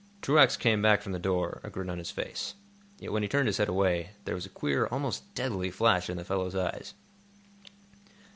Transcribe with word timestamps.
Truax 0.23 0.57
came 0.57 0.81
back 0.81 1.03
from 1.03 1.11
the 1.11 1.19
door, 1.19 1.61
a 1.63 1.69
grin 1.69 1.87
on 1.91 1.99
his 1.99 2.09
face. 2.09 2.55
Yet, 2.97 3.11
when 3.11 3.21
he 3.21 3.29
turned 3.29 3.45
his 3.45 3.57
head 3.57 3.69
away, 3.69 4.13
there 4.25 4.33
was 4.33 4.47
a 4.47 4.49
queer, 4.49 4.87
almost 4.87 5.31
deadly 5.35 5.69
flash 5.69 6.09
in 6.09 6.17
the 6.17 6.25
fellow's 6.25 6.55
eyes. 6.55 6.95